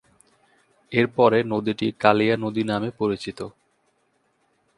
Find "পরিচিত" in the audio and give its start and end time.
2.99-3.39